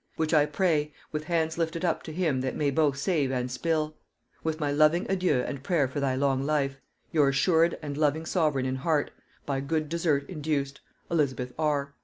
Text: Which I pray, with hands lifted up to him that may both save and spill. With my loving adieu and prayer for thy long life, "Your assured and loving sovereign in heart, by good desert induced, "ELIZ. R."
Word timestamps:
Which 0.15 0.33
I 0.33 0.47
pray, 0.47 0.93
with 1.11 1.25
hands 1.25 1.59
lifted 1.59 1.85
up 1.85 2.01
to 2.01 2.11
him 2.11 2.41
that 2.41 2.55
may 2.55 2.71
both 2.71 2.97
save 2.97 3.29
and 3.29 3.51
spill. 3.51 3.93
With 4.43 4.59
my 4.59 4.71
loving 4.71 5.05
adieu 5.07 5.41
and 5.45 5.61
prayer 5.61 5.87
for 5.87 5.99
thy 5.99 6.15
long 6.15 6.41
life, 6.41 6.77
"Your 7.11 7.29
assured 7.29 7.77
and 7.83 7.95
loving 7.95 8.25
sovereign 8.25 8.65
in 8.65 8.77
heart, 8.77 9.11
by 9.45 9.59
good 9.59 9.89
desert 9.89 10.27
induced, 10.27 10.81
"ELIZ. 11.11 11.35
R." 11.59 11.93